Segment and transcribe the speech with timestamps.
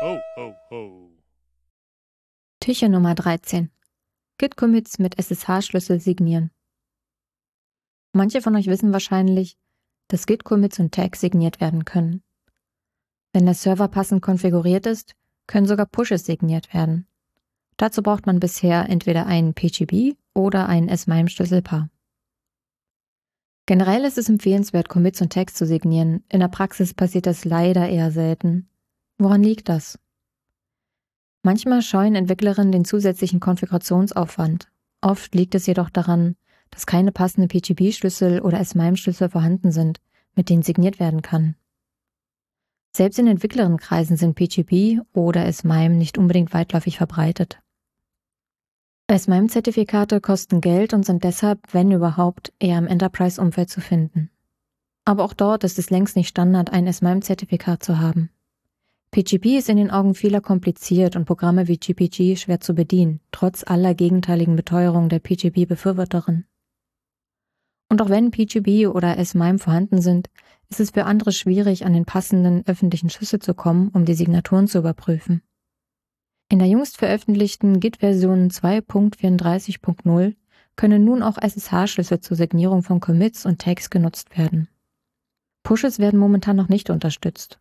[0.00, 1.10] Ho, ho, ho.
[2.60, 3.68] Türchen Nummer 13.
[4.38, 6.52] Git-Commits mit SSH-Schlüssel signieren.
[8.12, 9.58] Manche von euch wissen wahrscheinlich,
[10.06, 12.22] dass Git-Commits und Tags signiert werden können.
[13.32, 15.16] Wenn der Server passend konfiguriert ist,
[15.48, 17.08] können sogar Pushes signiert werden.
[17.76, 21.90] Dazu braucht man bisher entweder einen PGB oder ein S-MIME-Schlüsselpaar.
[23.66, 26.22] Generell ist es empfehlenswert, Commits und Tags zu signieren.
[26.28, 28.68] In der Praxis passiert das leider eher selten.
[29.18, 29.98] Woran liegt das?
[31.42, 34.68] Manchmal scheuen Entwicklerinnen den zusätzlichen Konfigurationsaufwand.
[35.00, 36.36] Oft liegt es jedoch daran,
[36.70, 40.00] dass keine passenden PGP-Schlüssel oder S-MIME-Schlüssel vorhanden sind,
[40.34, 41.56] mit denen signiert werden kann.
[42.94, 47.60] Selbst in Entwicklerinnenkreisen sind PGP oder S-MIME nicht unbedingt weitläufig verbreitet.
[49.08, 54.30] S-MIME-Zertifikate kosten Geld und sind deshalb, wenn überhaupt, eher im Enterprise-Umfeld zu finden.
[55.04, 58.30] Aber auch dort ist es längst nicht Standard, ein S-MIME-Zertifikat zu haben.
[59.10, 63.64] PGP ist in den Augen vieler kompliziert und Programme wie GPG schwer zu bedienen, trotz
[63.66, 66.44] aller gegenteiligen Beteuerungen der PGP-Befürworterin.
[67.90, 70.28] Und auch wenn PGP oder S-MIME vorhanden sind,
[70.68, 74.68] ist es für andere schwierig, an den passenden öffentlichen Schlüssel zu kommen, um die Signaturen
[74.68, 75.42] zu überprüfen.
[76.50, 80.34] In der jüngst veröffentlichten Git-Version 2.34.0
[80.76, 84.68] können nun auch SSH-Schlüssel zur Signierung von Commits und Tags genutzt werden.
[85.62, 87.58] Pushes werden momentan noch nicht unterstützt.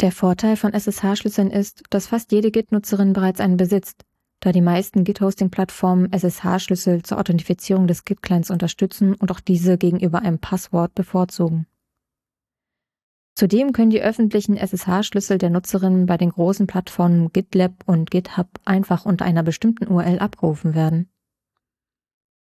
[0.00, 4.04] Der Vorteil von SSH-Schlüsseln ist, dass fast jede Git-Nutzerin bereits einen besitzt,
[4.40, 10.38] da die meisten Git-Hosting-Plattformen SSH-Schlüssel zur Authentifizierung des Git-Clients unterstützen und auch diese gegenüber einem
[10.38, 11.66] Passwort bevorzugen.
[13.34, 19.06] Zudem können die öffentlichen SSH-Schlüssel der Nutzerinnen bei den großen Plattformen GitLab und GitHub einfach
[19.06, 21.08] unter einer bestimmten URL abgerufen werden.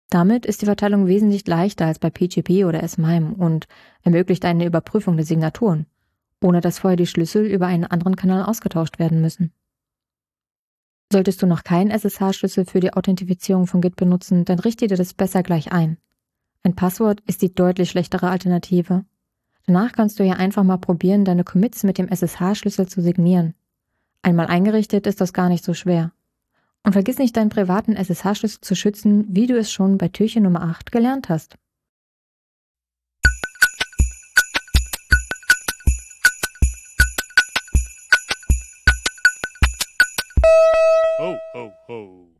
[0.09, 3.67] Damit ist die Verteilung wesentlich leichter als bei PGP oder S-MIME und
[4.01, 5.85] ermöglicht eine Überprüfung der Signaturen,
[6.41, 9.51] ohne dass vorher die Schlüssel über einen anderen Kanal ausgetauscht werden müssen.
[11.11, 15.13] Solltest du noch keinen SSH-Schlüssel für die Authentifizierung von Git benutzen, dann richte dir das
[15.13, 15.97] besser gleich ein.
[16.63, 19.05] Ein Passwort ist die deutlich schlechtere Alternative
[19.69, 23.53] Danach kannst du ja einfach mal probieren, deine Commits mit dem SSH-Schlüssel zu signieren.
[24.23, 26.11] Einmal eingerichtet ist das gar nicht so schwer.
[26.83, 30.63] Und vergiss nicht, deinen privaten SSH-Schlüssel zu schützen, wie du es schon bei Türchen Nummer
[30.63, 31.55] 8 gelernt hast.
[41.53, 42.38] Ho, ho.